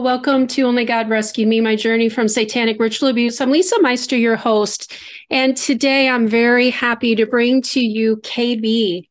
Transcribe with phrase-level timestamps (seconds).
[0.00, 3.38] Welcome to Only God Rescue Me, my journey from satanic ritual abuse.
[3.38, 4.94] I'm Lisa Meister, your host.
[5.28, 9.06] And today I'm very happy to bring to you KB.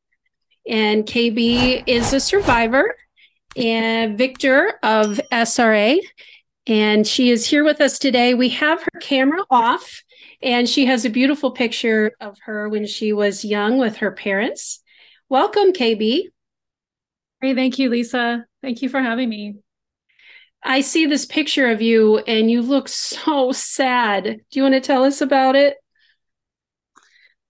[0.67, 2.95] And KB is a survivor
[3.55, 5.99] and victor of SRA.
[6.65, 8.33] And she is here with us today.
[8.33, 10.01] We have her camera off,
[10.41, 14.81] and she has a beautiful picture of her when she was young with her parents.
[15.29, 16.23] Welcome, KB.
[17.41, 18.47] Hey, thank you, Lisa.
[18.63, 19.57] Thank you for having me.
[20.63, 24.23] I see this picture of you and you look so sad.
[24.23, 25.77] Do you want to tell us about it?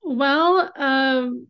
[0.01, 1.47] Well, um,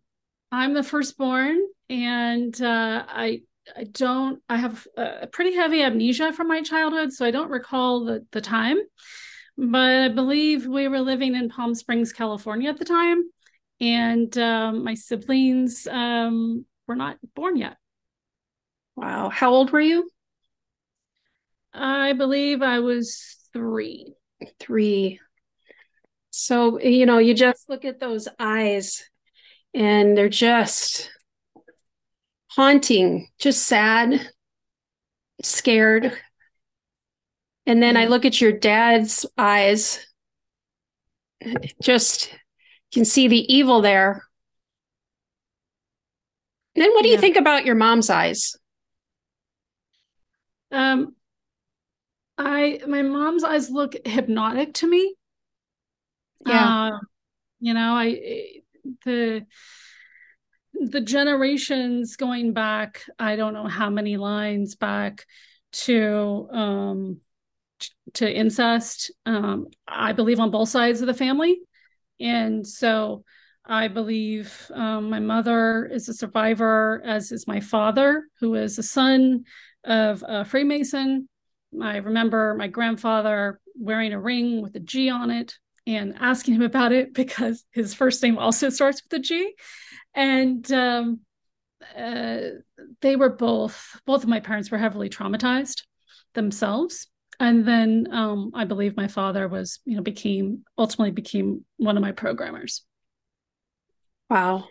[0.51, 1.59] I'm the firstborn,
[1.89, 3.41] and uh, I
[3.75, 8.05] I don't I have a pretty heavy amnesia from my childhood, so I don't recall
[8.05, 8.77] the the time.
[9.57, 13.23] But I believe we were living in Palm Springs, California at the time,
[13.79, 17.77] and um, my siblings um, were not born yet.
[18.95, 20.09] Wow, how old were you?
[21.73, 24.13] I believe I was three.
[24.59, 25.19] Three.
[26.31, 29.03] So, you know, you just look at those eyes
[29.73, 31.11] and they're just
[32.47, 34.29] haunting, just sad,
[35.41, 36.13] scared.
[37.65, 40.05] And then I look at your dad's eyes,
[41.81, 42.33] just
[42.93, 44.23] can see the evil there.
[46.75, 47.15] then what do yeah.
[47.15, 48.55] you think about your mom's eyes?
[50.71, 51.15] Um,
[52.39, 55.13] I my mom's eyes look hypnotic to me.
[56.45, 56.87] Yeah.
[56.87, 56.97] Uh,
[57.59, 58.61] you know, I
[59.03, 59.45] the
[60.73, 65.25] the generations going back, I don't know how many lines back
[65.71, 67.21] to um
[68.13, 69.11] to incest.
[69.25, 71.59] Um, I believe on both sides of the family.
[72.21, 73.25] And so
[73.65, 78.83] I believe um, my mother is a survivor, as is my father, who is a
[78.83, 79.43] son
[79.83, 81.27] of a Freemason
[81.81, 86.61] I remember my grandfather wearing a ring with a G on it and asking him
[86.61, 89.53] about it because his first name also starts with a G.
[90.13, 91.19] And um,
[91.97, 92.39] uh,
[93.01, 95.83] they were both, both of my parents were heavily traumatized
[96.33, 97.07] themselves.
[97.39, 102.03] And then um, I believe my father was, you know, became ultimately became one of
[102.03, 102.83] my programmers.
[104.29, 104.67] Wow.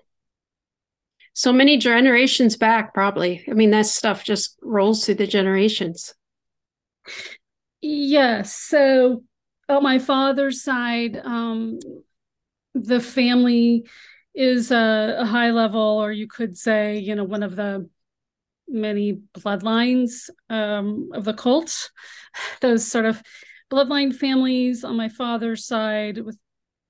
[1.33, 3.45] So many generations back, probably.
[3.49, 6.15] I mean, that stuff just rolls through the generations.
[7.81, 8.55] Yes.
[8.55, 9.23] So
[9.69, 11.79] on my father's side, um,
[12.75, 13.87] the family
[14.35, 17.89] is a, a, high level, or you could say, you know, one of the
[18.69, 21.91] many bloodlines um, of the cult.
[22.61, 23.23] Those sort of
[23.71, 26.39] bloodline families on my father's side, with,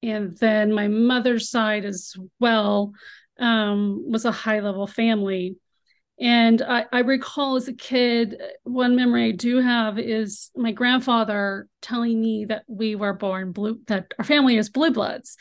[0.03, 2.93] and then my mother's side as well,
[3.39, 5.57] um, was a high level family.
[6.21, 11.69] And I, I, recall as a kid, one memory I do have is my grandfather
[11.81, 15.37] telling me that we were born blue, that our family is blue bloods.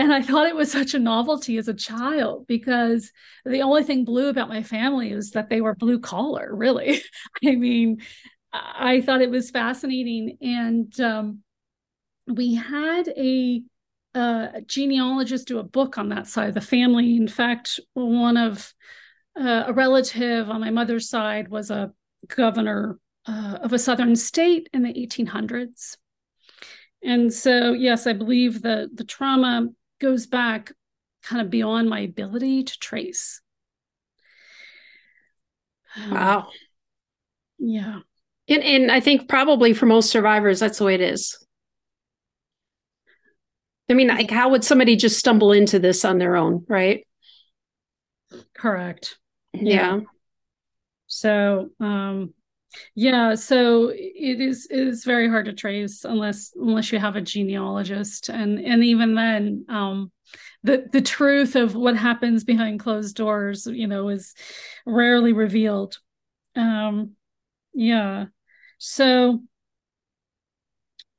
[0.00, 3.12] And I thought it was such a novelty as a child because
[3.44, 7.00] the only thing blue about my family is that they were blue collar, really.
[7.46, 7.98] I mean,
[8.52, 10.38] I thought it was fascinating.
[10.40, 11.42] And um,
[12.26, 13.62] we had a,
[14.14, 17.16] a genealogist do a book on that side of the family.
[17.16, 18.74] In fact, one of
[19.38, 21.92] uh, a relative on my mother's side was a
[22.28, 25.96] governor uh, of a southern state in the 1800s.
[27.02, 29.68] And so, yes, I believe the the trauma
[30.00, 30.72] goes back
[31.22, 33.40] kind of beyond my ability to trace.
[36.10, 36.38] Wow.
[36.38, 36.46] Um,
[37.58, 37.98] yeah.
[38.48, 41.36] And, and I think probably for most survivors, that's the way it is.
[43.88, 47.06] I mean, like, how would somebody just stumble into this on their own, right?
[48.54, 49.18] Correct
[49.52, 50.00] yeah.
[51.06, 52.34] So um
[52.94, 57.20] yeah, so it is it is very hard to trace unless unless you have a
[57.20, 60.12] genealogist and and even then um
[60.62, 64.34] the the truth of what happens behind closed doors, you know, is
[64.84, 65.98] rarely revealed.
[66.56, 67.12] Um
[67.72, 68.26] yeah.
[68.78, 69.42] So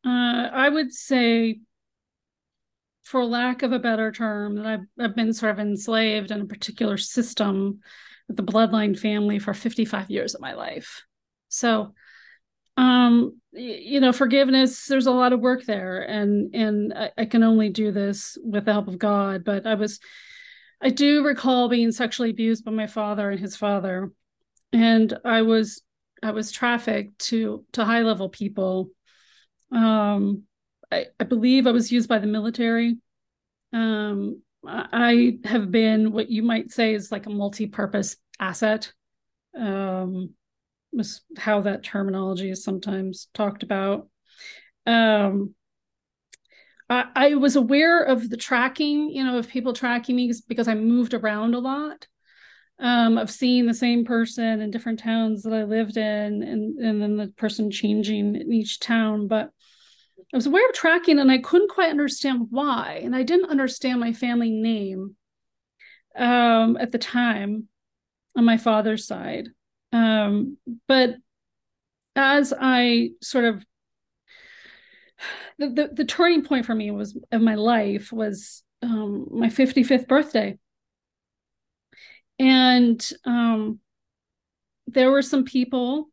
[0.06, 1.60] uh I would say
[3.04, 6.46] for lack of a better term that I've, I've been sort of enslaved in a
[6.46, 7.80] particular system
[8.28, 11.04] with the bloodline family for 55 years of my life.
[11.50, 11.94] So,
[12.76, 17.44] um, you know, forgiveness, there's a lot of work there and, and I, I can
[17.44, 19.44] only do this with the help of God.
[19.44, 20.00] But I was,
[20.82, 24.12] I do recall being sexually abused by my father and his father.
[24.72, 25.82] And I was,
[26.22, 28.90] I was trafficked to, to high level people.
[29.72, 30.44] Um,
[30.92, 32.98] I, I believe I was used by the military.
[33.74, 38.92] Um, I have been what you might say is like a multi-purpose asset.
[39.58, 40.32] Um,
[40.92, 44.10] was how that terminology is sometimes talked about.
[44.86, 45.54] Um,
[46.90, 50.76] I, I was aware of the tracking, you know, of people tracking me because I
[50.76, 52.08] moved around a lot.
[52.80, 57.02] Um, of seeing the same person in different towns that I lived in, and and
[57.02, 59.28] then the person changing in each town.
[59.28, 59.50] But
[60.34, 64.00] I was aware of tracking, and I couldn't quite understand why, and I didn't understand
[64.00, 65.16] my family name
[66.16, 67.68] um, at the time
[68.36, 69.50] on my father's side.
[69.94, 70.58] Um,
[70.88, 71.16] but
[72.16, 73.64] as I sort of
[75.58, 80.08] the, the, the turning point for me was of my life was um, my 55th
[80.08, 80.58] birthday.
[82.40, 83.80] And um,
[84.86, 86.10] there were some people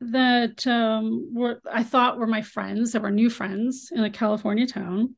[0.00, 4.66] that um, were I thought were my friends, that were new friends in a California
[4.66, 5.16] town.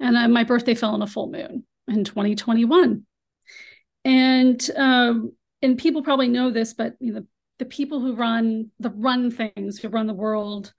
[0.00, 3.04] And uh, my birthday fell on a full moon in 2021.
[4.04, 5.32] And um,
[5.62, 7.24] and people probably know this, but you know,
[7.58, 10.72] the people who run the run things, who run the world,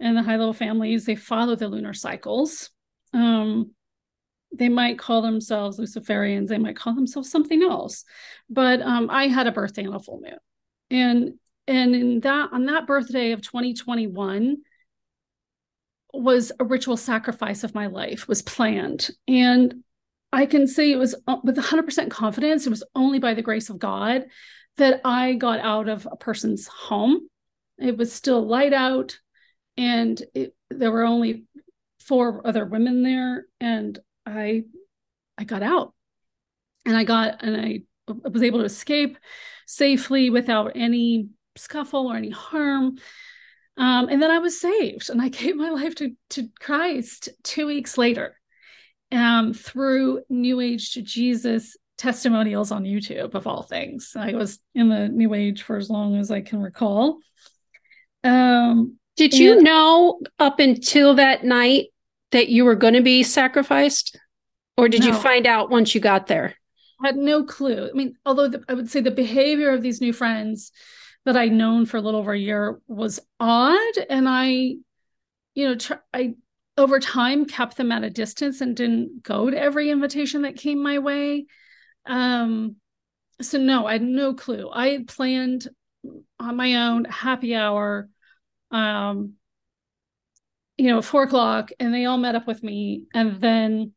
[0.00, 2.70] and the high level families, they follow the lunar cycles.
[3.12, 3.72] Um,
[4.52, 8.04] they might call themselves Luciferians, they might call themselves something else.
[8.48, 10.38] But um, I had a birthday on a full moon.
[10.90, 11.34] And
[11.68, 14.56] and in that on that birthday of 2021
[16.14, 19.10] was a ritual sacrifice of my life was planned.
[19.28, 19.84] And
[20.32, 23.68] I can say it was uh, with 100% confidence, it was only by the grace
[23.68, 24.24] of God
[24.78, 27.28] that I got out of a person's home.
[27.78, 29.18] It was still light out
[29.76, 31.44] and it, there were only
[32.00, 34.62] four other women there and i
[35.36, 35.92] i got out
[36.86, 39.18] and i got and i was able to escape
[39.66, 42.96] safely without any scuffle or any harm
[43.76, 47.66] um, and then i was saved and i gave my life to, to christ two
[47.66, 48.36] weeks later
[49.10, 54.88] um, through new age to jesus testimonials on youtube of all things i was in
[54.88, 57.18] the new age for as long as i can recall
[58.24, 61.86] um, did you and, know up until that night
[62.30, 64.18] that you were going to be sacrificed?
[64.76, 65.08] Or did no.
[65.08, 66.54] you find out once you got there?
[67.02, 67.88] I had no clue.
[67.88, 70.72] I mean, although the, I would say the behavior of these new friends
[71.28, 73.98] that I'd known for a little over a year was odd.
[74.10, 74.76] And I,
[75.54, 76.34] you know, tr- I
[76.76, 80.82] over time kept them at a distance and didn't go to every invitation that came
[80.82, 81.46] my way.
[82.06, 82.76] Um,
[83.40, 84.70] so no, I had no clue.
[84.72, 85.68] I had planned
[86.40, 88.08] on my own happy hour
[88.70, 89.34] um,
[90.76, 93.04] you know, four o'clock, and they all met up with me.
[93.12, 93.92] And then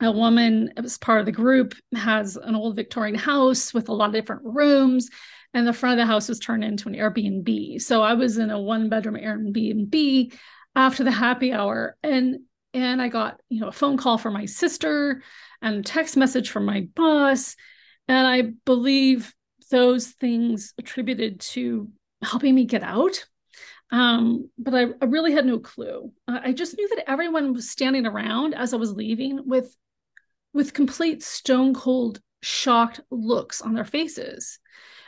[0.00, 4.08] a woman as part of the group has an old Victorian house with a lot
[4.08, 5.08] of different rooms,
[5.54, 7.80] and the front of the house was turned into an Airbnb.
[7.82, 10.34] So I was in a one bedroom Airbnb
[10.74, 12.40] after the happy hour, and
[12.74, 15.22] and I got you know a phone call from my sister
[15.60, 17.56] and a text message from my boss,
[18.08, 19.34] and I believe
[19.70, 21.90] those things attributed to
[22.22, 23.24] helping me get out
[23.92, 26.10] um, but I, I, really had no clue.
[26.26, 29.76] I just knew that everyone was standing around as I was leaving with
[30.54, 34.58] with complete stone cold shocked looks on their faces.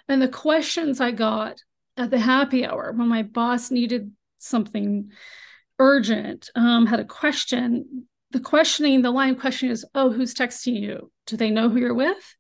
[0.09, 1.59] And the questions I got
[1.97, 5.11] at the happy hour when my boss needed something
[5.79, 8.07] urgent, um, had a question.
[8.31, 11.11] The questioning, the line question is, Oh, who's texting you?
[11.27, 12.37] Do they know who you're with?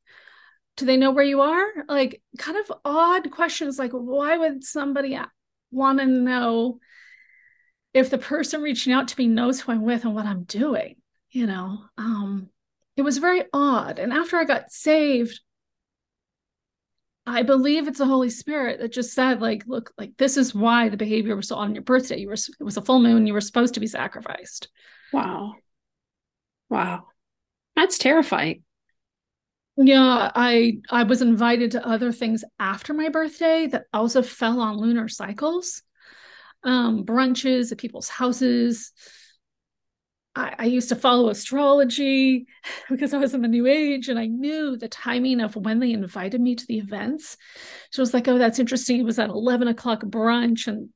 [0.77, 1.67] Do they know where you are?
[1.89, 5.19] Like, kind of odd questions like, why would somebody
[5.71, 6.81] want to know
[7.93, 10.97] if the person reaching out to me knows who I'm with and what I'm doing,
[11.31, 11.79] you know.
[11.97, 12.51] Um,
[12.97, 14.01] it was very odd.
[14.01, 15.41] And after I got saved,
[17.27, 20.91] I believe it's the Holy Spirit that just said, like, look, like this is why
[20.91, 22.19] the behavior was so on your birthday.
[22.19, 24.69] You were it was a full moon, you were supposed to be sacrificed.
[25.13, 25.55] Wow.
[26.69, 27.07] Wow.
[27.77, 28.63] That's terrifying.
[29.77, 34.77] Yeah, I I was invited to other things after my birthday that also fell on
[34.77, 35.83] lunar cycles.
[36.63, 38.93] Um, brunches at people's houses.
[40.37, 42.47] I, I used to follow astrology
[42.91, 45.93] because I was in the new age and I knew the timing of when they
[45.93, 47.37] invited me to the events.
[47.91, 49.01] So it was like, oh, that's interesting.
[49.01, 50.91] It was at 11 o'clock brunch and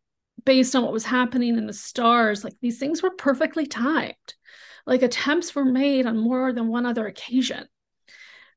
[0.44, 4.14] based on what was happening in the stars, like these things were perfectly timed.
[4.86, 7.66] Like attempts were made on more than one other occasion.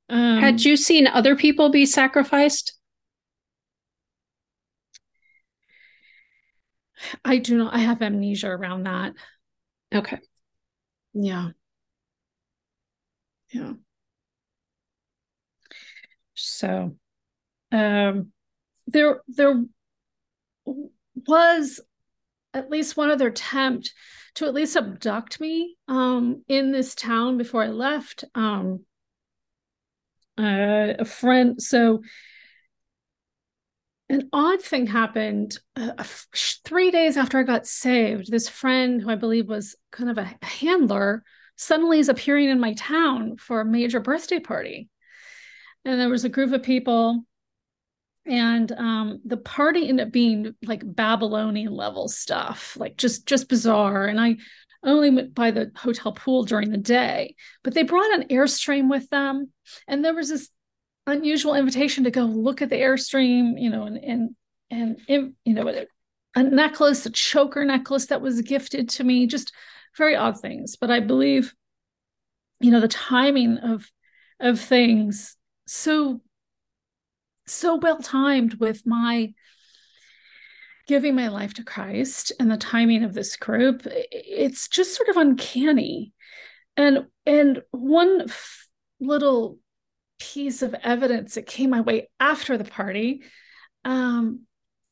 [0.09, 2.73] Um, Had you seen other people be sacrificed?
[7.25, 7.73] I do not.
[7.73, 9.13] I have amnesia around that.
[9.93, 10.19] Okay.
[11.13, 11.49] Yeah.
[13.51, 13.73] Yeah.
[16.33, 16.95] So,
[17.71, 18.31] um,
[18.87, 19.63] there there
[21.27, 21.79] was
[22.53, 23.93] at least one other attempt
[24.35, 28.23] to at least abduct me um, in this town before I left.
[28.35, 28.85] Um,
[30.37, 31.61] uh, a friend.
[31.61, 32.01] So
[34.11, 36.03] an odd thing happened uh,
[36.65, 38.29] three days after I got saved.
[38.29, 41.23] This friend, who I believe was kind of a handler,
[41.55, 44.89] suddenly is appearing in my town for a major birthday party.
[45.85, 47.23] And there was a group of people,
[48.25, 54.05] and um, the party ended up being like Babylonian level stuff, like just just bizarre.
[54.05, 54.37] And I
[54.83, 59.09] only went by the hotel pool during the day, but they brought an airstream with
[59.09, 59.51] them,
[59.87, 60.49] and there was this
[61.07, 64.35] unusual invitation to go look at the airstream, you know, and
[64.71, 65.85] and and you know
[66.35, 69.51] a necklace, a choker necklace that was gifted to me, just
[69.97, 70.75] very odd things.
[70.75, 71.53] But I believe,
[72.59, 73.89] you know, the timing of
[74.39, 76.21] of things so
[77.47, 79.33] so well timed with my
[80.87, 83.83] giving my life to Christ and the timing of this group.
[83.85, 86.13] It's just sort of uncanny.
[86.77, 88.67] And and one f-
[88.99, 89.59] little
[90.21, 93.23] piece of evidence that came my way after the party
[93.83, 94.41] um,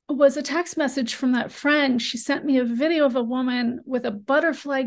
[0.10, 2.02] was a text message from that friend.
[2.02, 4.86] She sent me a video of a woman with a butterfly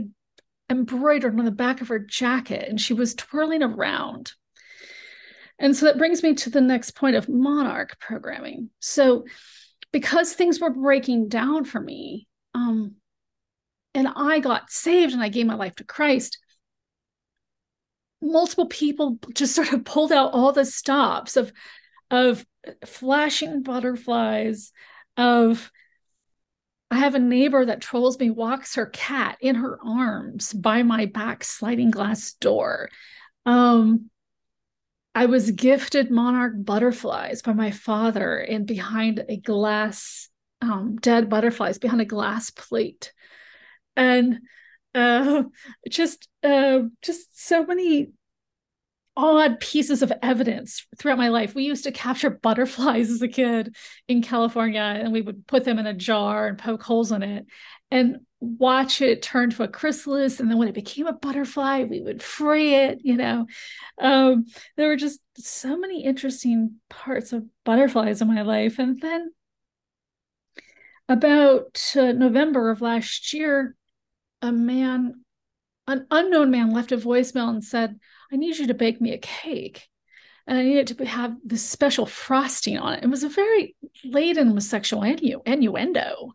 [0.68, 4.32] embroidered on the back of her jacket, and she was twirling around.
[5.61, 8.70] And so that brings me to the next point of monarch programming.
[8.80, 9.25] So,
[9.92, 12.96] because things were breaking down for me, um,
[13.94, 16.38] and I got saved and I gave my life to Christ,
[18.22, 21.52] multiple people just sort of pulled out all the stops of
[22.10, 22.46] of
[22.84, 24.72] flashing butterflies
[25.16, 25.70] of
[26.90, 31.06] I have a neighbor that trolls me, walks her cat in her arms by my
[31.06, 32.90] back sliding glass door.
[33.46, 34.10] Um,
[35.14, 40.28] I was gifted monarch butterflies by my father and behind a glass,
[40.60, 43.14] um, dead butterflies behind a glass plate.
[43.96, 44.40] And
[44.94, 45.44] uh,
[45.88, 48.12] just uh, just so many
[49.16, 51.54] odd pieces of evidence throughout my life.
[51.54, 53.76] We used to capture butterflies as a kid
[54.08, 57.46] in California, and we would put them in a jar and poke holes in it
[57.90, 60.40] and watch it turn to a chrysalis.
[60.40, 63.00] And then when it became a butterfly, we would free it.
[63.04, 63.46] You know,
[64.00, 64.46] um,
[64.76, 68.78] there were just so many interesting parts of butterflies in my life.
[68.78, 69.32] And then
[71.08, 73.76] about uh, November of last year,
[74.42, 75.25] a man,
[75.87, 77.99] an unknown man, left a voicemail and said,
[78.32, 79.88] I need you to bake me a cake.
[80.46, 83.04] And I needed to have this special frosting on it.
[83.04, 86.32] It was a very laden with sexual innu- innuendo.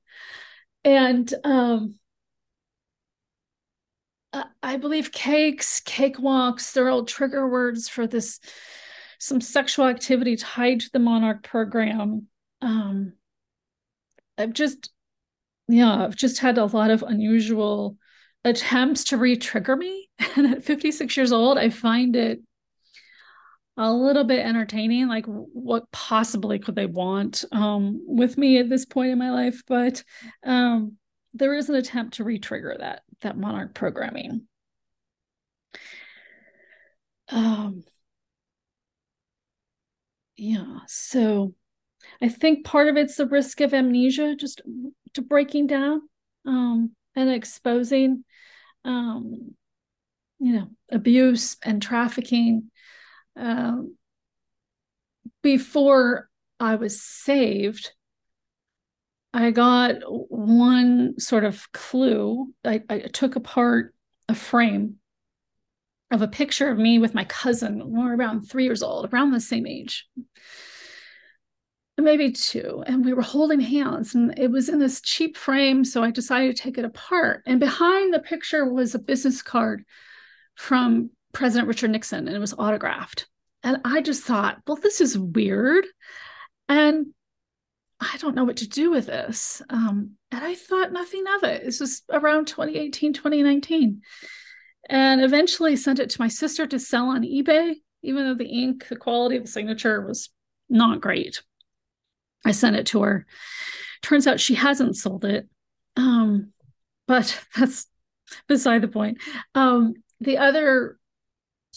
[0.86, 1.96] And um,
[4.64, 8.40] I believe cakes, cakewalks, they're all trigger words for this,
[9.20, 12.28] some sexual activity tied to the Monarch program.
[12.62, 13.14] Um,
[14.38, 14.92] I've just,
[15.68, 17.98] yeah, I've just had a lot of unusual
[18.44, 20.10] attempts to re-trigger me.
[20.36, 22.40] And at 56 years old i find it
[23.76, 28.86] a little bit entertaining like what possibly could they want um, with me at this
[28.86, 29.62] point in my life?
[29.68, 30.04] But
[30.44, 30.98] um,
[31.34, 34.48] there is an attempt to re-trigger that that monarch programming.
[37.30, 37.84] Um,
[40.38, 41.54] yeah so
[42.22, 44.62] i think part of it's the risk of amnesia just
[45.14, 46.02] to breaking down
[46.46, 48.24] um, and exposing
[48.86, 49.56] um,
[50.40, 52.72] you know abuse and trafficking
[53.36, 53.96] um,
[55.42, 57.92] before i was saved
[59.34, 59.96] i got
[60.30, 62.54] one sort of clue.
[62.66, 63.94] I, I took apart
[64.30, 64.96] a frame
[66.12, 69.32] of a picture of me with my cousin we were around three years old around
[69.32, 70.08] the same age
[72.04, 76.04] maybe two and we were holding hands and it was in this cheap frame so
[76.04, 77.44] i decided to take it apart.
[77.46, 79.84] And behind the picture was a business card
[80.56, 83.28] from president richard nixon and it was autographed.
[83.64, 85.86] And i just thought well this is weird
[86.70, 87.08] and
[88.00, 89.62] i don't know what to do with this.
[89.70, 91.66] Um, and i thought nothing of it.
[91.66, 94.02] This was around 2018 2019
[94.90, 97.74] and eventually sent it to my sister to sell on ebay
[98.04, 100.30] even though the ink the quality of the signature was
[100.70, 101.42] not great
[102.48, 103.26] I sent it to her.
[104.02, 105.48] Turns out she hasn't sold it.
[105.98, 106.54] Um,
[107.08, 107.88] but that's
[108.48, 109.18] beside the point.
[109.54, 110.98] Um, the other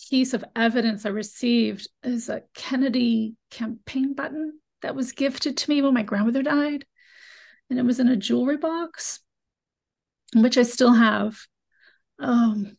[0.09, 5.83] piece of evidence I received is a Kennedy campaign button that was gifted to me
[5.83, 6.87] when my grandmother died.
[7.69, 9.21] And it was in a jewelry box,
[10.35, 11.39] which I still have.
[12.19, 12.77] Um,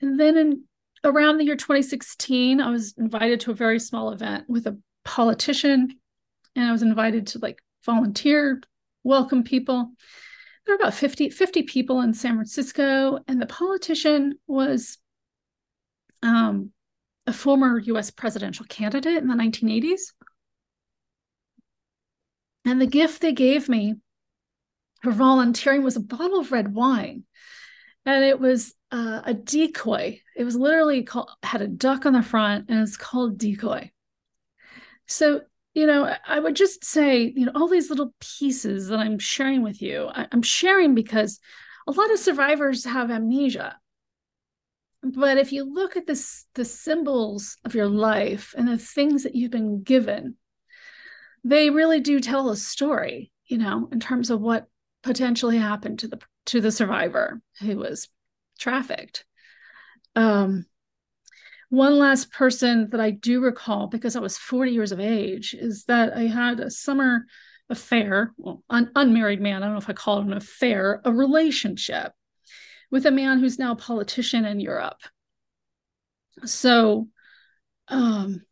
[0.00, 0.64] and then in
[1.04, 5.98] around the year 2016, I was invited to a very small event with a politician
[6.56, 8.60] and I was invited to like volunteer,
[9.04, 9.92] welcome people.
[10.66, 14.98] There were about 50, 50 people in San Francisco, and the politician was
[16.22, 16.70] um,
[17.26, 20.00] a former US presidential candidate in the 1980s.
[22.64, 23.96] And the gift they gave me
[25.02, 27.24] for volunteering was a bottle of red wine.
[28.06, 30.20] And it was uh, a decoy.
[30.36, 33.90] It was literally called, had a duck on the front and it's called decoy.
[35.06, 35.42] So,
[35.74, 39.62] you know, I would just say, you know, all these little pieces that I'm sharing
[39.62, 41.40] with you, I, I'm sharing because
[41.86, 43.76] a lot of survivors have amnesia.
[45.02, 49.34] But if you look at this, the symbols of your life and the things that
[49.34, 50.36] you've been given,
[51.42, 54.68] they really do tell a story, you know, in terms of what
[55.02, 58.08] potentially happened to the to the survivor who was
[58.58, 59.24] trafficked.
[60.14, 60.66] Um,
[61.72, 65.84] one last person that I do recall because I was 40 years of age is
[65.86, 67.24] that I had a summer
[67.70, 71.10] affair, well, un- unmarried man, I don't know if I call it an affair, a
[71.10, 72.12] relationship
[72.90, 75.00] with a man who's now a politician in Europe.
[76.44, 77.08] So
[77.88, 78.42] um,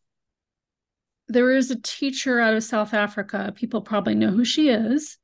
[1.29, 3.53] there is a teacher out of South Africa.
[3.55, 5.19] People probably know who she is.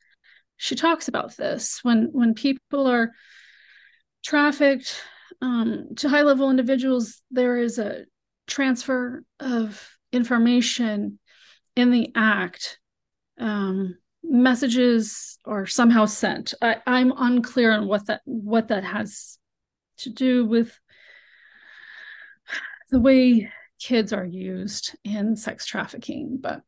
[0.58, 3.12] She talks about this when when people are
[4.22, 5.02] trafficked
[5.42, 7.22] um, to high level individuals.
[7.30, 8.04] There is a
[8.46, 11.18] transfer of information
[11.74, 12.78] in the act.
[13.38, 16.54] Um, messages are somehow sent.
[16.62, 19.38] I, I'm unclear on what that what that has
[19.98, 20.78] to do with
[22.90, 23.50] the way
[23.80, 26.62] kids are used in sex trafficking, but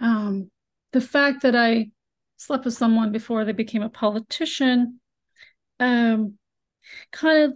[0.00, 0.50] um,
[0.92, 1.90] the fact that I
[2.36, 5.00] slept with someone before they became a politician
[5.78, 6.38] um,
[7.12, 7.54] kind of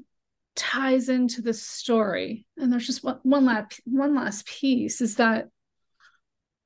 [0.56, 2.46] ties into the story.
[2.56, 5.48] And there's just one, one last one last piece is that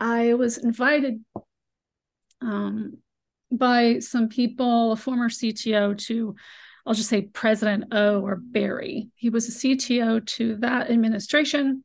[0.00, 1.24] I was invited
[2.40, 2.98] um,
[3.50, 6.36] by some people, a former CTO to,
[6.86, 9.10] I'll just say President O or Barry.
[9.14, 11.84] He was a CTO to that administration.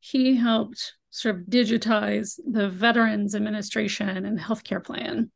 [0.00, 5.30] He helped sort of digitize the Veterans Administration and healthcare plan.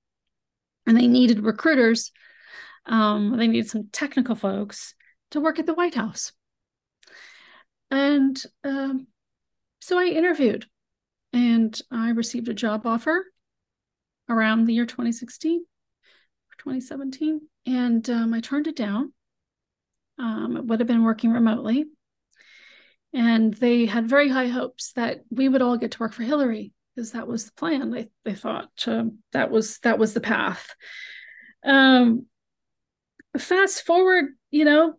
[0.86, 2.12] And they needed recruiters.
[2.86, 4.94] Um, they needed some technical folks
[5.30, 6.32] to work at the White House.
[7.90, 9.06] And um,
[9.80, 10.66] so I interviewed
[11.32, 13.24] and I received a job offer
[14.28, 17.40] around the year 2016 or 2017.
[17.66, 19.12] And um, I turned it down.
[20.18, 21.84] Um, it would have been working remotely.
[23.12, 26.72] And they had very high hopes that we would all get to work for Hillary
[26.94, 27.90] because that was the plan.
[27.90, 30.74] They, they thought um, that was that was the path.
[31.64, 32.26] Um,
[33.38, 34.94] fast forward, you know,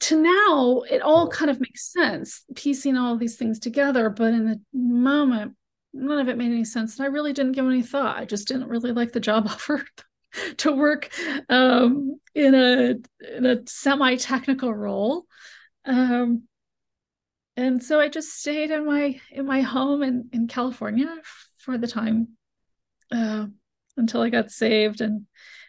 [0.00, 4.10] to now, it all kind of makes sense, piecing all these things together.
[4.10, 5.56] But in the moment,
[5.92, 6.98] none of it made any sense.
[6.98, 8.16] And I really didn't give any thought.
[8.16, 9.84] I just didn't really like the job offer
[10.58, 11.10] to work
[11.48, 12.94] um, in a
[13.36, 15.24] in a semi technical role.
[15.84, 16.42] Um,
[17.56, 21.14] and so I just stayed in my in my home in in California
[21.58, 22.28] for the time
[23.12, 23.46] uh,
[23.96, 25.26] until I got saved and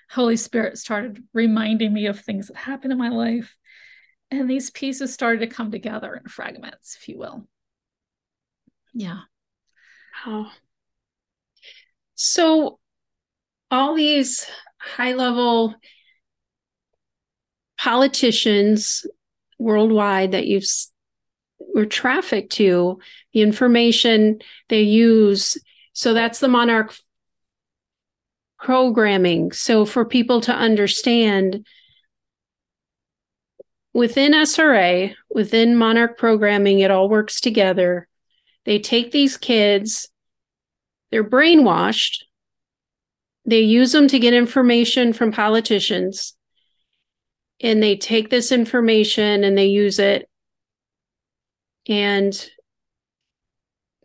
[0.10, 3.56] Holy Spirit started reminding me of things that happened in my life,
[4.32, 7.48] and these pieces started to come together in fragments, if you will.
[8.94, 9.20] Yeah.
[10.26, 10.52] Oh.
[12.16, 12.80] So,
[13.70, 14.46] all these
[14.80, 15.76] high level
[17.78, 19.06] politicians
[19.60, 20.66] worldwide that you've
[21.60, 23.00] were trafficked to,
[23.34, 24.40] the information
[24.70, 25.58] they use.
[25.94, 26.96] So that's the Monarch
[28.60, 29.52] programming.
[29.52, 31.66] So for people to understand
[33.94, 38.08] within SRA, within Monarch programming, it all works together.
[38.66, 40.10] They take these kids,
[41.10, 42.24] they're brainwashed,
[43.46, 46.36] they use them to get information from politicians,
[47.62, 50.30] and they take this information and they use it.
[51.88, 52.50] And,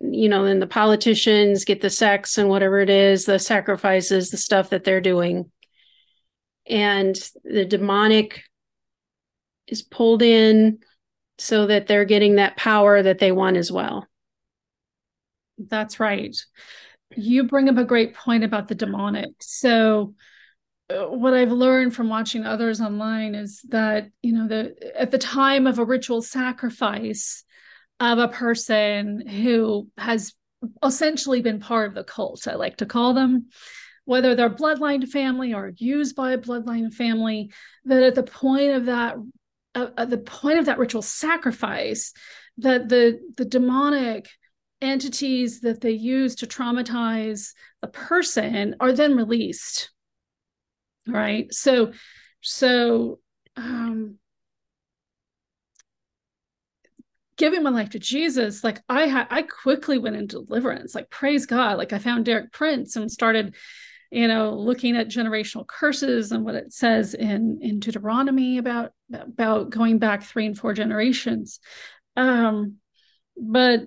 [0.02, 4.36] you know, then the politicians get the sex and whatever it is, the sacrifices, the
[4.36, 5.50] stuff that they're doing.
[6.66, 8.42] And the demonic
[9.68, 10.78] is pulled in
[11.38, 14.06] so that they're getting that power that they want as well.
[15.58, 16.36] That's right.
[17.16, 19.30] You bring up a great point about the demonic.
[19.40, 20.14] So,
[20.90, 25.18] uh, what I've learned from watching others online is that you know the at the
[25.18, 27.44] time of a ritual sacrifice
[28.02, 30.34] of a person who has
[30.82, 33.46] essentially been part of the cult, I like to call them,
[34.04, 37.52] whether they're bloodline family or used by a bloodline family,
[37.84, 39.16] that at the point of that
[39.74, 42.12] uh, at the point of that ritual sacrifice,
[42.58, 44.28] that the the demonic
[44.80, 49.90] entities that they use to traumatize the person are then released.
[51.06, 51.52] Right?
[51.54, 51.92] So
[52.40, 53.20] so
[53.56, 54.18] um
[57.42, 60.94] giving my life to Jesus, like I had, I quickly went into deliverance.
[60.94, 61.76] Like praise God.
[61.76, 63.56] Like I found Derek Prince and started,
[64.12, 69.70] you know, looking at generational curses and what it says in in Deuteronomy about about
[69.70, 71.58] going back three and four generations.
[72.16, 72.76] Um,
[73.36, 73.80] but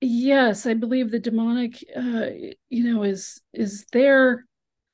[0.00, 2.28] yes, I believe the demonic, uh,
[2.70, 4.46] you know, is is there.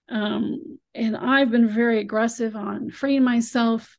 [0.09, 3.97] Um, and I've been very aggressive on freeing myself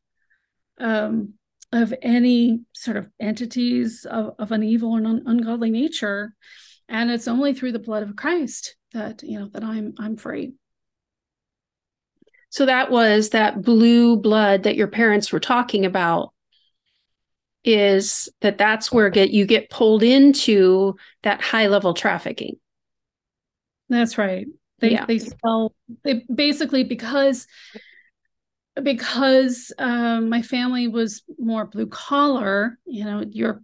[0.78, 1.32] um,
[1.76, 6.34] of any sort of entities of, of an evil or un- ungodly nature.
[6.88, 10.54] And it's only through the blood of christ that you know that i'm i'm free.
[12.48, 16.32] So that was that blue blood that your parents were talking about
[17.64, 22.56] is that that's where get you get pulled into that high level trafficking.
[23.88, 24.46] That's right.
[24.78, 25.04] They yeah.
[25.04, 27.46] they sell they basically because
[28.82, 33.62] because um, my family was more blue collar, you know, you're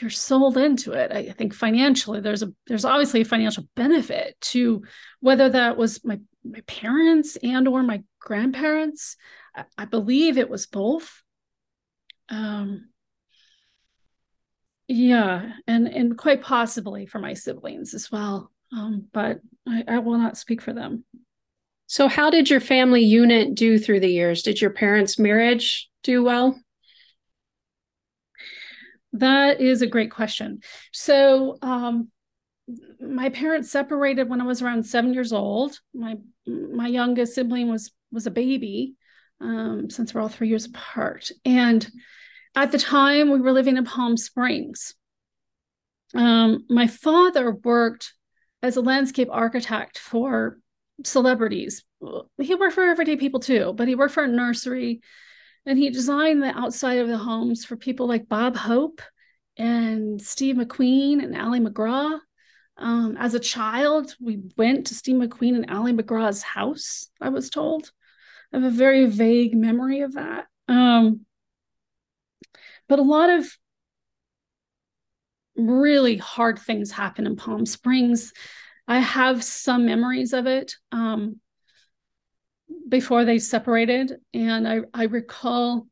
[0.00, 1.12] you're sold into it.
[1.12, 4.82] I think financially, there's a there's obviously a financial benefit to
[5.20, 9.16] whether that was my my parents and or my grandparents.
[9.54, 11.22] I, I believe it was both.
[12.28, 12.88] Um,
[14.88, 18.50] yeah, and and quite possibly for my siblings as well.
[18.72, 21.04] Um, but I, I will not speak for them.
[21.92, 24.40] So, how did your family unit do through the years?
[24.40, 26.58] Did your parents' marriage do well?
[29.12, 30.60] That is a great question.
[30.90, 32.08] So, um,
[32.98, 35.78] my parents separated when I was around seven years old.
[35.92, 38.94] My my youngest sibling was was a baby,
[39.42, 41.30] um, since we're all three years apart.
[41.44, 41.86] And
[42.56, 44.94] at the time, we were living in Palm Springs.
[46.14, 48.14] Um, my father worked
[48.62, 50.56] as a landscape architect for
[51.04, 51.84] celebrities.
[52.38, 55.00] He worked for everyday people too, but he worked for a nursery
[55.66, 59.00] and he designed the outside of the homes for people like Bob Hope
[59.56, 62.18] and Steve McQueen and Ali MacGraw.
[62.78, 67.50] Um, as a child, we went to Steve McQueen and Ali MacGraw's house, I was
[67.50, 67.92] told.
[68.52, 70.46] I have a very vague memory of that.
[70.68, 71.26] Um,
[72.88, 73.46] but a lot of
[75.56, 78.32] really hard things happen in Palm Springs
[78.88, 81.40] I have some memories of it um,
[82.88, 85.86] before they separated, and I, I recall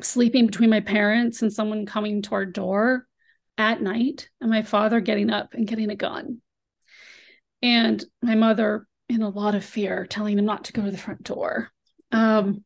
[0.00, 3.06] sleeping between my parents and someone coming to our door
[3.58, 6.40] at night, and my father getting up and getting a gun,
[7.62, 10.96] and my mother in a lot of fear, telling him not to go to the
[10.96, 11.70] front door.
[12.12, 12.64] Um,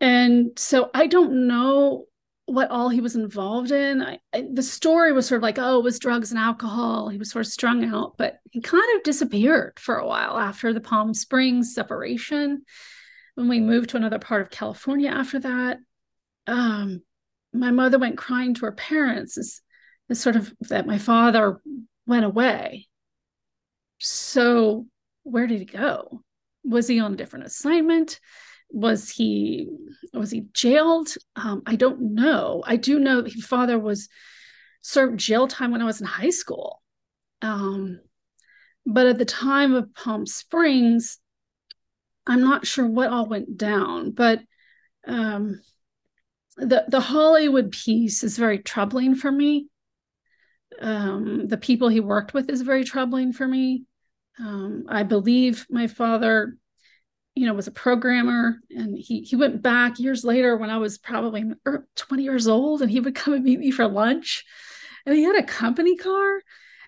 [0.00, 2.04] and so I don't know
[2.46, 4.02] what all he was involved in.
[4.02, 7.08] I, I, the story was sort of like, oh, it was drugs and alcohol.
[7.08, 10.72] He was sort of strung out, but he kind of disappeared for a while after
[10.72, 12.62] the Palm Springs separation.
[13.34, 15.78] When we moved to another part of California after that,
[16.46, 17.02] um,
[17.52, 19.60] my mother went crying to her parents as,
[20.10, 21.60] as sort of that my father
[22.06, 22.88] went away.
[23.98, 24.86] So,
[25.22, 26.22] where did he go?
[26.64, 28.20] Was he on a different assignment?
[28.74, 29.68] Was he
[30.12, 31.08] was he jailed?
[31.36, 32.62] Um, i don't know.
[32.66, 34.08] I do know his father was
[34.82, 36.82] served jail time when i was in high school.
[37.40, 38.00] Um,
[38.86, 41.18] but at the time of palm springs
[42.26, 44.40] i'm not sure what all went down but
[45.06, 45.60] um,
[46.56, 49.68] the the hollywood piece is very troubling for me.
[50.80, 53.84] Um, the people he worked with is very troubling for me.
[54.38, 56.56] Um, i believe my father
[57.34, 60.98] you know was a programmer and he he went back years later when i was
[60.98, 61.44] probably
[61.96, 64.44] 20 years old and he would come and meet me for lunch.
[65.06, 66.40] And he had a company car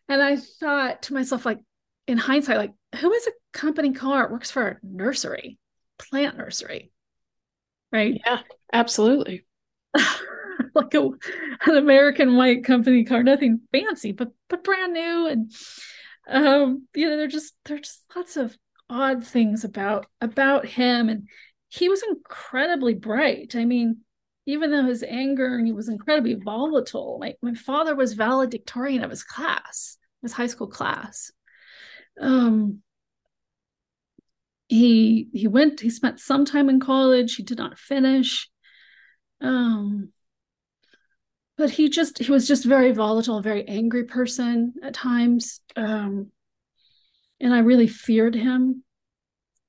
[0.09, 1.59] and i thought to myself like
[2.07, 5.59] in hindsight like who has a company car it works for a nursery
[5.99, 6.93] plant nursery?
[7.93, 8.21] Right?
[8.25, 8.41] Yeah
[8.73, 9.45] absolutely.
[10.75, 11.09] Like a,
[11.67, 15.51] an american white company car nothing fancy but but brand new and
[16.29, 18.57] um you know they're just there's just lots of
[18.89, 21.29] odd things about about him and
[21.69, 23.57] he was incredibly bright.
[23.57, 23.99] I mean
[24.49, 27.19] even though his anger and he was incredibly volatile.
[27.21, 31.31] Like my father was valedictorian of his class his high school class.
[32.21, 32.83] Um
[34.69, 37.37] he he went he spent some time in college.
[37.37, 38.49] He did not finish.
[39.41, 40.13] Um
[41.57, 45.61] but he just he was just very volatile very angry person at times.
[45.75, 46.31] Um
[47.41, 48.83] and I really feared him.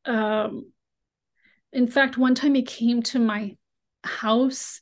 [0.06, 0.72] Um,
[1.74, 3.56] in fact, one time he came to my
[4.04, 4.80] house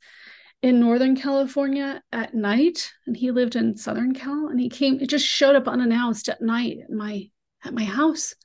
[0.61, 5.09] in Northern California at night, and he lived in Southern Cal, and he came, it
[5.09, 7.29] just showed up unannounced at night at my
[7.63, 8.35] at my house.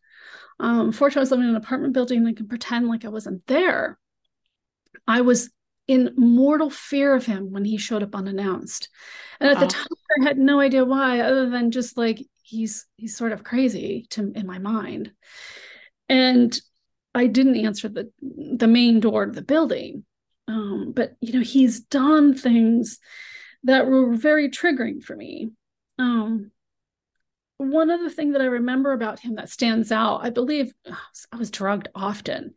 [0.59, 2.19] Um, fortunately, I was living in an apartment building.
[2.19, 3.99] and I can pretend like I wasn't there.
[5.07, 5.51] I was
[5.89, 8.89] in mortal fear of him when he showed up unannounced.
[9.41, 9.55] And wow.
[9.55, 9.87] at the time,
[10.21, 14.33] I had no idea why, other than just like he's he's sort of crazy to
[14.35, 15.13] in my mind.
[16.09, 16.59] And
[17.15, 20.05] I didn't answer the the main door to the building.
[20.49, 22.99] Um, but you know, he's done things
[23.65, 25.51] that were very triggering for me.
[25.99, 26.51] Um,
[27.59, 30.73] one other thing that I remember about him that stands out, I believe
[31.33, 32.55] I was drugged often,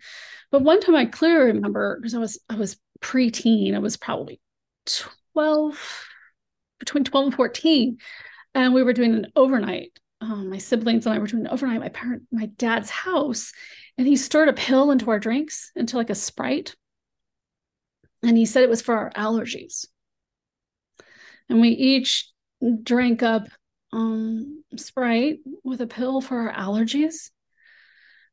[0.50, 4.40] but one time I clearly remember because I was I was preteen, I was probably
[5.34, 6.06] 12,
[6.80, 7.98] between 12 and 14,
[8.54, 10.00] and we were doing an overnight.
[10.22, 13.52] Um, my siblings and I were doing an overnight at my parent, my dad's house,
[13.98, 16.76] and he stirred a pill into our drinks, into like a Sprite,
[18.24, 19.86] and he said it was for our allergies.
[21.50, 22.30] And we each
[22.84, 23.48] drank up
[23.92, 27.32] um, Sprite with a pill for our allergies.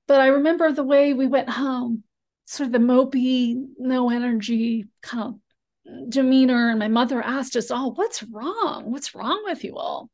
[0.07, 2.05] But I remember the way we went home,
[2.47, 5.35] sort of the mopey, no energy kind of
[6.09, 6.71] demeanor.
[6.71, 8.91] And my mother asked us all, What's wrong?
[8.91, 10.11] What's wrong with you all?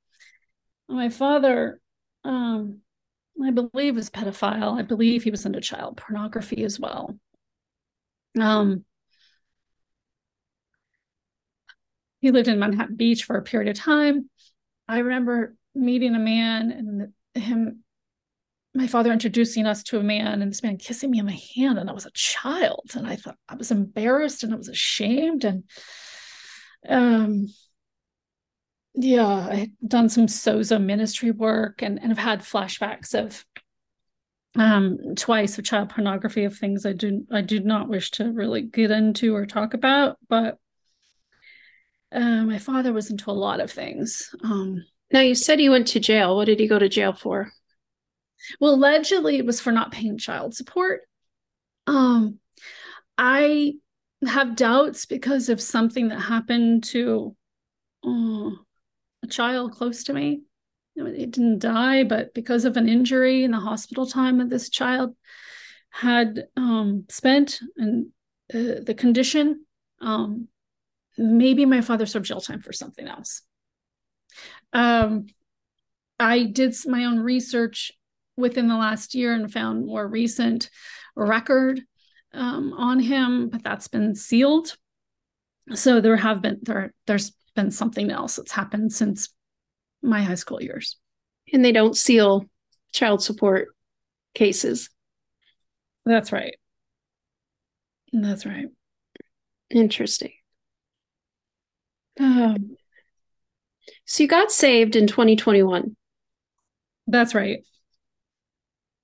[0.88, 1.80] And my father,
[2.24, 2.78] um,
[3.42, 4.78] I believe, was pedophile.
[4.78, 7.18] I believe he was into child pornography as well.
[8.38, 8.84] Um,
[12.20, 14.28] he lived in Manhattan Beach for a period of time.
[14.88, 17.84] I remember meeting a man and him,
[18.76, 21.78] my father introducing us to a man and this man kissing me on my hand.
[21.78, 22.90] And I was a child.
[22.94, 25.44] And I thought I was embarrassed and I was ashamed.
[25.44, 25.64] And
[26.88, 27.46] um,
[28.94, 33.44] yeah, I had done some Sozo ministry work and, and have had flashbacks of
[34.58, 38.62] um twice of child pornography of things I do I do not wish to really
[38.62, 40.56] get into or talk about, but
[42.10, 44.34] uh, my father was into a lot of things.
[44.42, 46.36] Um, now, you said he went to jail.
[46.36, 47.52] What did he go to jail for?
[48.60, 51.02] Well, allegedly, it was for not paying child support.
[51.86, 52.38] Um,
[53.18, 53.74] I
[54.26, 57.36] have doubts because of something that happened to
[58.04, 58.50] uh,
[59.22, 60.42] a child close to me.
[60.96, 65.14] It didn't die, but because of an injury in the hospital time that this child
[65.90, 68.06] had um, spent and
[68.52, 69.66] uh, the condition,
[70.00, 70.48] um,
[71.18, 73.42] maybe my father served jail time for something else.
[74.72, 75.26] Um,
[76.18, 77.92] I did my own research
[78.36, 80.70] within the last year and found more recent
[81.14, 81.82] record
[82.32, 84.76] um, on him, but that's been sealed.
[85.74, 89.30] So there have been there there's been something else that's happened since
[90.02, 90.96] my high school years.
[91.52, 92.44] And they don't seal
[92.92, 93.68] child support
[94.34, 94.90] cases.
[96.04, 96.54] That's right.
[98.12, 98.66] That's right.
[99.70, 100.32] Interesting.
[102.18, 102.76] Um,
[104.04, 105.96] so you got saved in 2021.
[107.08, 107.58] That's right.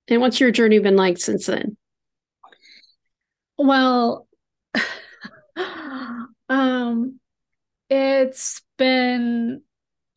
[0.07, 1.77] And what's your journey been like since then?
[3.57, 4.27] Well,
[6.49, 7.19] um,
[7.89, 9.61] it's been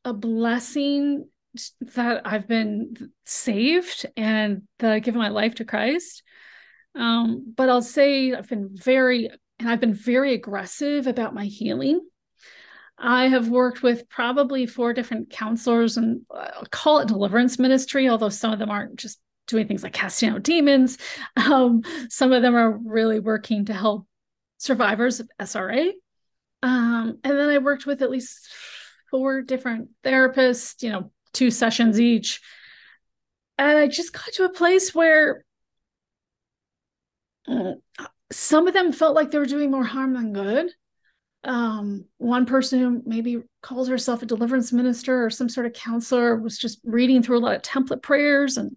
[0.05, 1.29] a blessing
[1.81, 6.22] that I've been saved and that I've given my life to Christ.
[6.94, 12.01] Um, but I'll say I've been very, and I've been very aggressive about my healing.
[12.99, 18.31] I have worked with probably four different counselors and I'll call it deliverance ministry, although
[18.31, 20.98] some of them aren't just doing things like casting out demons.
[21.37, 24.06] Um, some of them are really working to help
[24.59, 25.92] survivors of SRA.
[26.62, 28.48] Um, and then I worked with at least
[29.11, 32.40] four different therapists, you know, two sessions each.
[33.59, 35.44] And I just got to a place where
[37.46, 37.74] uh,
[38.32, 40.72] some of them felt like they were doing more harm than good
[41.46, 46.37] um, one person who maybe calls herself a deliverance minister or some sort of counselor
[46.37, 48.76] was just reading through a lot of template prayers and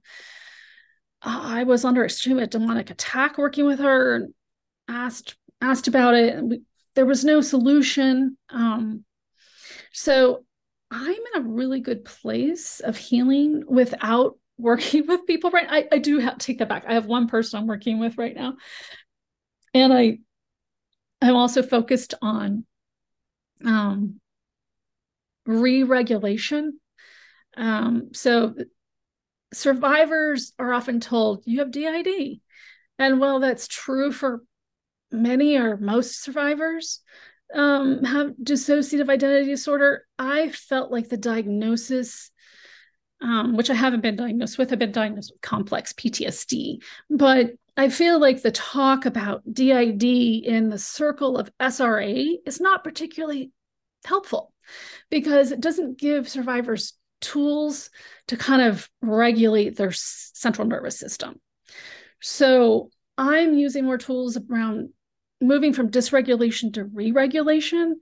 [1.21, 4.33] i was under extreme demonic attack working with her and
[4.89, 6.43] asked asked about it.
[6.43, 6.61] We,
[6.95, 8.37] there was no solution.
[8.49, 9.05] Um,
[9.93, 10.45] so
[10.91, 15.67] i'm in a really good place of healing without working with people right?
[15.69, 16.83] I, I do have take that back.
[16.87, 18.55] I have one person i'm working with right now.
[19.73, 20.19] And i
[21.21, 22.65] I'm also focused on
[23.65, 24.21] um,
[25.45, 26.79] re-regulation.
[27.57, 28.55] Um, so
[29.53, 32.39] survivors are often told you have DID,
[32.97, 34.43] and while that's true for
[35.11, 37.01] many or most survivors
[37.53, 42.31] um, have dissociative identity disorder, I felt like the diagnosis.
[43.21, 44.71] Um, which I haven't been diagnosed with.
[44.71, 50.69] I've been diagnosed with complex PTSD, but I feel like the talk about DID in
[50.69, 53.51] the circle of SRA is not particularly
[54.05, 54.53] helpful
[55.09, 57.89] because it doesn't give survivors tools
[58.27, 61.39] to kind of regulate their central nervous system.
[62.21, 64.89] So I'm using more tools around
[65.41, 67.99] moving from dysregulation to re-regulation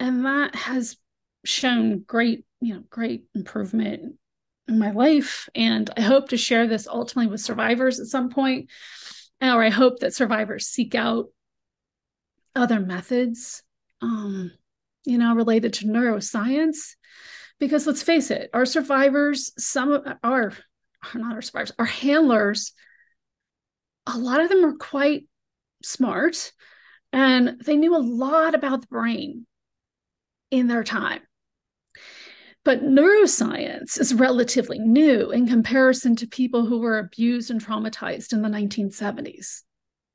[0.00, 0.96] and that has
[1.44, 4.14] shown great you know great improvement
[4.66, 8.68] in my life and i hope to share this ultimately with survivors at some point
[9.40, 11.26] or i hope that survivors seek out
[12.56, 13.62] other methods
[14.02, 14.50] um
[15.04, 16.94] you know related to neuroscience
[17.58, 20.52] because let's face it our survivors some of our
[21.14, 22.72] are not our survivors our handlers
[24.06, 25.26] a lot of them are quite
[25.82, 26.52] smart
[27.12, 29.46] and they knew a lot about the brain
[30.50, 31.20] in their time.
[32.64, 38.42] But neuroscience is relatively new in comparison to people who were abused and traumatized in
[38.42, 39.62] the 1970s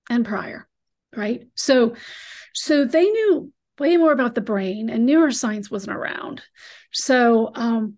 [0.09, 0.67] and prior,
[1.15, 1.47] right?
[1.55, 1.95] So,
[2.53, 6.41] so they knew way more about the brain, and neuroscience wasn't around.
[6.91, 7.97] So, um,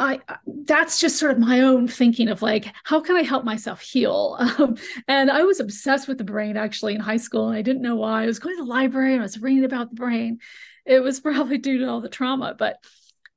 [0.00, 3.80] I that's just sort of my own thinking of like how can I help myself
[3.80, 4.36] heal?
[4.58, 7.82] Um, and I was obsessed with the brain actually in high school, and I didn't
[7.82, 8.22] know why.
[8.22, 10.38] I was going to the library and I was reading about the brain.
[10.86, 12.78] It was probably due to all the trauma, but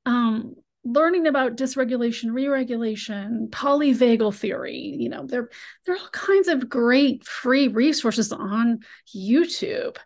[0.06, 0.54] um,
[0.84, 5.50] learning about dysregulation, re-regulation, polyvagal theory, you know, there
[5.84, 8.80] there are all kinds of great free resources on
[9.14, 9.96] YouTube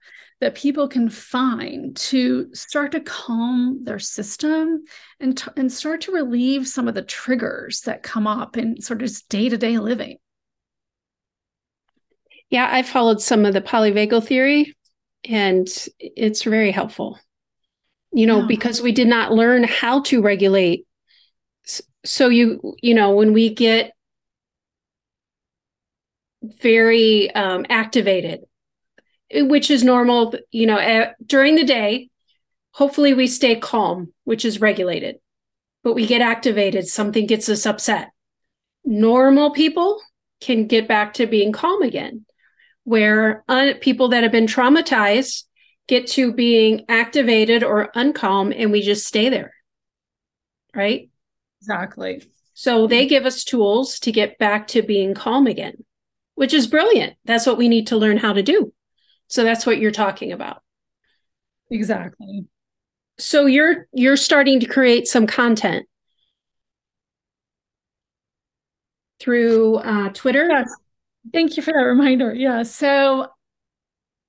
[0.41, 4.85] that people can find to start to calm their system
[5.19, 9.03] and, t- and start to relieve some of the triggers that come up in sort
[9.03, 10.19] of day-to-day living.
[12.51, 14.77] Yeah i followed some of the polyvagal theory
[15.29, 15.69] and
[15.99, 17.19] it's very helpful.
[18.13, 18.47] You know yeah.
[18.47, 20.87] because we did not learn how to regulate.
[22.05, 23.93] So you you know when we get
[26.43, 28.41] very um, activated
[29.33, 32.09] which is normal, you know, uh, during the day.
[32.73, 35.17] Hopefully, we stay calm, which is regulated,
[35.83, 38.11] but we get activated, something gets us upset.
[38.85, 40.01] Normal people
[40.41, 42.27] can get back to being calm again,
[42.85, 45.45] where un- people that have been traumatized
[45.89, 49.53] get to being activated or uncalm, and we just stay there.
[50.75, 51.09] Right?
[51.61, 52.23] Exactly.
[52.53, 55.85] So they give us tools to get back to being calm again,
[56.35, 57.15] which is brilliant.
[57.25, 58.73] That's what we need to learn how to do.
[59.29, 60.63] So that's what you're talking about.
[61.71, 62.47] Exactly.
[63.19, 65.87] So you're you're starting to create some content
[69.21, 70.49] through uh, Twitter.
[70.49, 70.73] Yes.
[71.33, 72.35] Thank you for that reminder.
[72.35, 72.63] Yeah.
[72.63, 73.29] So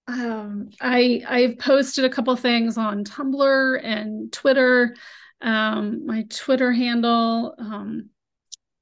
[0.08, 4.96] um, I I've posted a couple things on Tumblr and Twitter.
[5.42, 8.10] Um, my Twitter handle um,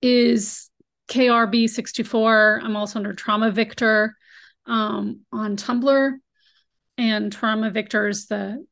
[0.01, 0.69] is
[1.09, 2.63] KRB624.
[2.63, 4.15] I'm also under Trauma Victor
[4.65, 6.13] um, on Tumblr,
[6.97, 8.65] and Trauma Victor is the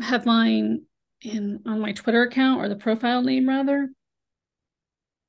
[0.00, 0.82] headline
[1.22, 3.88] in on my Twitter account or the profile name rather.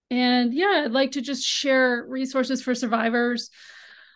[0.10, 3.50] And yeah, I'd like to just share resources for survivors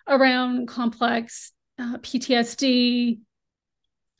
[0.07, 3.19] around complex uh, PTSD,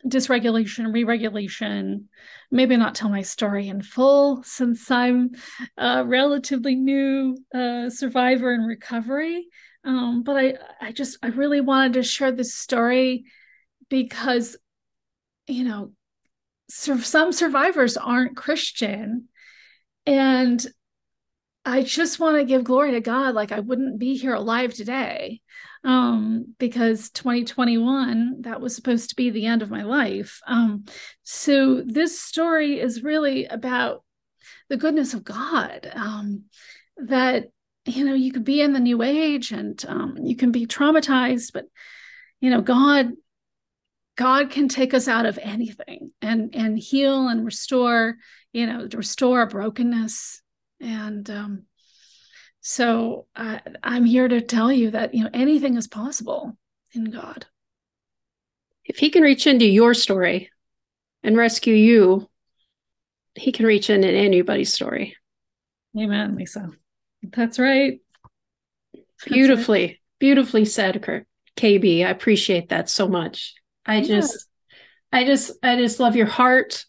[0.05, 2.09] dysregulation, re-regulation.
[2.49, 5.31] Maybe not tell my story in full since I'm
[5.77, 9.47] a relatively new uh, survivor in recovery.
[9.83, 13.25] Um, but I, I just, I really wanted to share this story
[13.89, 14.57] because,
[15.47, 15.91] you know,
[16.69, 19.27] some survivors aren't Christian.
[20.05, 20.65] And
[21.65, 23.35] I just want to give glory to God.
[23.35, 25.41] Like I wouldn't be here alive today
[25.83, 30.39] um, because 2021, that was supposed to be the end of my life.
[30.47, 30.85] Um,
[31.23, 34.03] so this story is really about
[34.69, 36.45] the goodness of God um,
[36.97, 37.47] that
[37.85, 41.51] you know you could be in the new age and um, you can be traumatized
[41.53, 41.65] but
[42.39, 43.11] you know god
[44.15, 48.17] god can take us out of anything and and heal and restore
[48.53, 50.41] you know restore our brokenness.
[50.79, 51.63] And um,
[52.59, 56.57] so uh, i'm here to tell you that you know anything is possible
[56.93, 57.45] in god.
[58.83, 60.51] If he can reach into your story
[61.23, 62.27] and rescue you
[63.35, 65.15] he can reach into anybody's story.
[65.97, 66.69] Amen lisa
[67.23, 67.99] that's right.
[69.25, 69.99] Beautifully, right.
[70.19, 71.27] beautifully said, Kurt.
[71.57, 72.05] KB.
[72.05, 73.53] I appreciate that so much.
[73.85, 74.03] I yeah.
[74.03, 74.47] just,
[75.11, 76.85] I just, I just love your heart.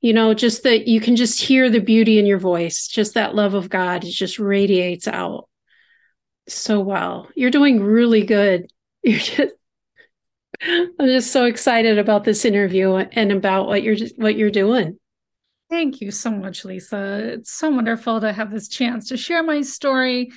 [0.00, 2.86] You know, just that you can just hear the beauty in your voice.
[2.86, 5.48] Just that love of God, it just radiates out
[6.48, 7.28] so well.
[7.34, 8.70] You're doing really good.
[9.02, 9.54] You're just,
[10.62, 14.98] I'm just so excited about this interview and about what you're just what you're doing.
[15.68, 17.32] Thank you so much, Lisa.
[17.34, 20.30] It's so wonderful to have this chance to share my story.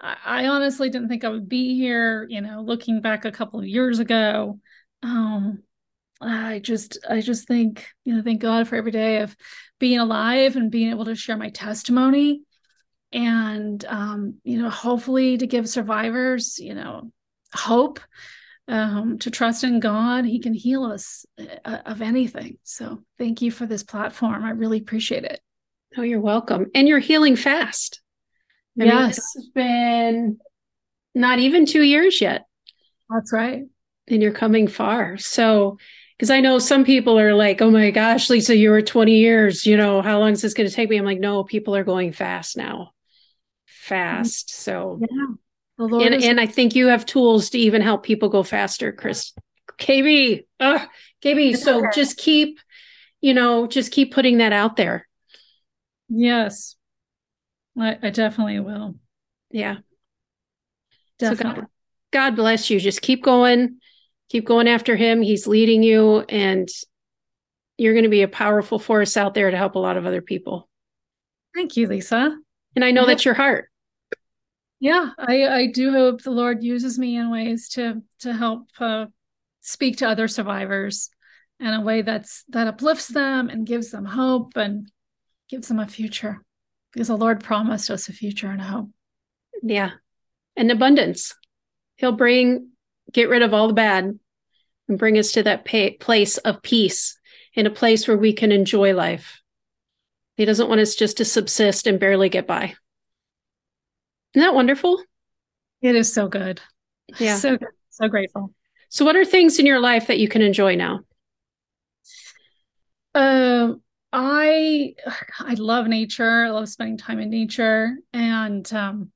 [0.00, 3.66] I, honestly didn't think I would be here, you know, looking back a couple of
[3.66, 4.58] years ago.
[5.02, 5.62] Um,
[6.20, 9.36] I just I just think, you know, thank God for every day of
[9.78, 12.42] being alive and being able to share my testimony
[13.12, 17.12] and um, you know, hopefully to give survivors, you know,
[17.54, 18.00] hope
[18.68, 20.24] um, to trust in God.
[20.24, 22.58] He can heal us uh, of anything.
[22.62, 24.44] So thank you for this platform.
[24.44, 25.40] I really appreciate it.
[25.96, 26.66] Oh, you're welcome.
[26.74, 28.00] And you're healing fast.
[28.80, 28.94] I yes.
[28.94, 30.38] Mean, it's been
[31.14, 32.46] not even two years yet.
[33.08, 33.62] That's right.
[34.08, 35.16] And you're coming far.
[35.18, 35.78] So,
[36.18, 39.66] because I know some people are like, oh my gosh, Lisa, you were 20 years.
[39.66, 40.96] You know, how long is this going to take me?
[40.96, 42.90] I'm like, no, people are going fast now.
[43.66, 44.50] Fast.
[44.50, 45.34] So, yeah.
[45.78, 49.32] And, is- and I think you have tools to even help people go faster, Chris.
[49.78, 50.86] KB, uh,
[51.22, 51.56] KB.
[51.56, 52.60] So just keep,
[53.20, 55.08] you know, just keep putting that out there.
[56.08, 56.76] Yes,
[57.78, 58.94] I, I definitely will.
[59.50, 59.78] Yeah.
[61.18, 61.54] Definitely.
[61.54, 61.66] So God,
[62.12, 62.78] God bless you.
[62.78, 63.78] Just keep going,
[64.28, 65.22] keep going after him.
[65.22, 66.68] He's leading you, and
[67.78, 70.22] you're going to be a powerful force out there to help a lot of other
[70.22, 70.68] people.
[71.54, 72.36] Thank you, Lisa.
[72.76, 73.70] And I know that's your heart.
[74.84, 79.06] Yeah, I, I do hope the Lord uses me in ways to to help uh,
[79.62, 81.08] speak to other survivors
[81.58, 84.90] in a way that's that uplifts them and gives them hope and
[85.48, 86.42] gives them a future
[86.92, 88.90] because the Lord promised us a future and a hope.
[89.62, 89.92] Yeah.
[90.54, 91.34] And abundance.
[91.96, 92.68] He'll bring,
[93.10, 94.18] get rid of all the bad
[94.86, 97.18] and bring us to that pay, place of peace
[97.54, 99.40] in a place where we can enjoy life.
[100.36, 102.74] He doesn't want us just to subsist and barely get by.
[104.34, 105.02] Isn't that wonderful?
[105.80, 106.60] It is so good.
[107.18, 107.36] Yeah.
[107.36, 107.68] So good.
[107.90, 108.52] So grateful.
[108.88, 111.00] So, what are things in your life that you can enjoy now?
[113.14, 113.82] Um,
[114.12, 114.94] I
[115.38, 116.44] I love nature.
[116.44, 119.12] I love spending time in nature, and um,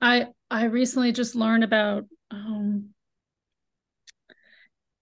[0.00, 2.90] I I recently just learned about um,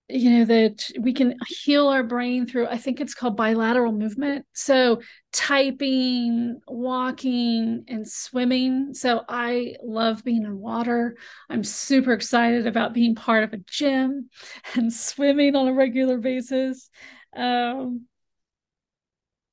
[0.09, 4.45] you know that we can heal our brain through i think it's called bilateral movement
[4.53, 5.01] so
[5.33, 11.17] typing walking and swimming so i love being in water
[11.49, 14.29] i'm super excited about being part of a gym
[14.75, 16.91] and swimming on a regular basis
[17.35, 18.07] um,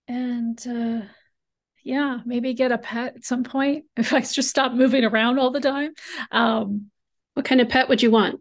[0.08, 1.06] and uh,
[1.84, 5.52] yeah, maybe get a pet at some point if I just stop moving around all
[5.52, 5.94] the time.
[6.32, 6.92] Um,
[7.34, 8.40] what kind of pet would you want?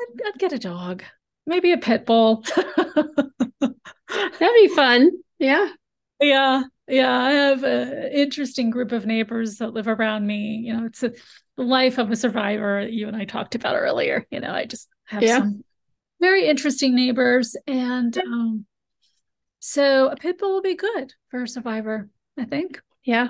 [0.00, 1.02] I'd, I'd get a dog,
[1.46, 2.44] maybe a pit bull.
[3.60, 5.10] That'd be fun.
[5.38, 5.68] Yeah.
[6.20, 6.62] Yeah.
[6.88, 7.18] Yeah.
[7.18, 10.62] I have an interesting group of neighbors that live around me.
[10.64, 11.12] You know, it's a,
[11.56, 14.26] the life of a survivor you and I talked about earlier.
[14.30, 15.38] You know, I just have yeah.
[15.38, 15.64] some
[16.20, 18.66] very interesting neighbors and um,
[19.60, 22.80] so a pit bull will be good for a survivor, I think.
[23.04, 23.28] Yeah.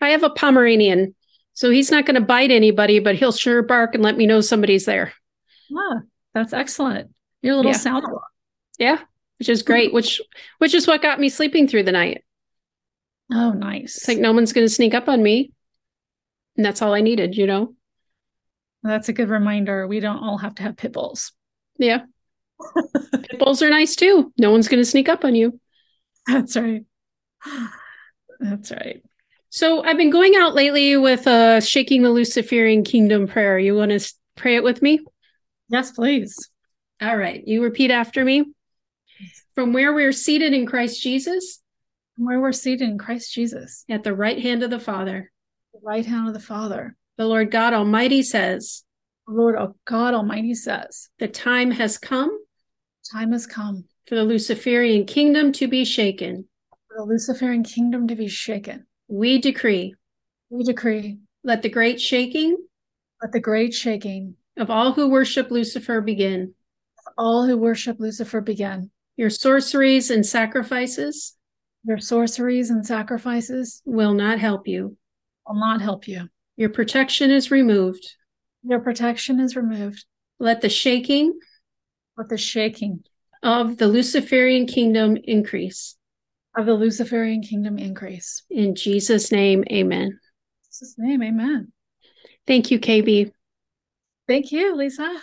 [0.00, 1.14] I have a Pomeranian.
[1.52, 4.40] So he's not going to bite anybody, but he'll sure bark and let me know
[4.40, 5.12] somebody's there.
[5.76, 6.00] Ah,
[6.32, 7.10] that's excellent.
[7.42, 7.78] Your little yeah.
[7.78, 8.20] sound alarm.
[8.78, 8.98] Yeah,
[9.38, 9.92] which is great.
[9.92, 10.20] which
[10.58, 12.24] which is what got me sleeping through the night.
[13.32, 13.96] Oh, nice.
[13.96, 15.52] It's like no one's going to sneak up on me.
[16.56, 17.74] And that's all I needed, you know?
[18.82, 19.86] That's a good reminder.
[19.86, 21.32] We don't all have to have pit bulls.
[21.78, 22.02] Yeah.
[23.12, 24.32] Pit bulls are nice too.
[24.38, 25.58] No one's going to sneak up on you.
[26.26, 26.84] That's right.
[28.38, 29.02] That's right.
[29.50, 33.58] So I've been going out lately with uh shaking the Luciferian kingdom prayer.
[33.58, 35.00] You want to pray it with me?
[35.68, 36.36] Yes, please.
[37.00, 37.42] All right.
[37.46, 38.44] You repeat after me.
[39.54, 41.62] From where we're seated in Christ Jesus.
[42.16, 43.84] From where we're seated in Christ Jesus.
[43.88, 45.30] At the right hand of the Father.
[45.72, 46.96] The right hand of the Father.
[47.16, 48.84] The Lord God Almighty says.
[49.26, 51.08] The Lord God Almighty says.
[51.18, 52.38] The time has come
[53.12, 56.48] Time has come for the Luciferian kingdom to be shaken.
[56.88, 58.86] For the Luciferian kingdom to be shaken.
[59.08, 59.94] We decree.
[60.48, 61.18] We decree.
[61.42, 62.56] Let the great shaking.
[63.20, 66.54] Let the great shaking of all who worship Lucifer begin.
[67.06, 68.90] Of all who worship Lucifer begin.
[69.16, 71.36] Your sorceries and sacrifices.
[71.84, 74.96] Your sorceries and sacrifices will not help you.
[75.46, 76.28] Will not help you.
[76.56, 78.16] Your protection is removed.
[78.62, 80.04] Your protection is removed.
[80.38, 81.38] Let the shaking
[82.16, 83.04] Let the shaking
[83.42, 85.96] of the Luciferian kingdom increase.
[86.56, 88.44] Of the Luciferian kingdom increase.
[88.48, 90.02] In Jesus' name, amen.
[90.02, 90.18] In
[90.66, 91.72] Jesus' name, amen.
[92.46, 93.32] Thank you, KB.
[94.26, 95.20] Thank you, Lisa.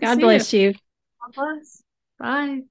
[0.00, 0.60] God bless you.
[0.60, 0.74] you.
[1.20, 1.82] God bless.
[2.18, 2.62] Bye.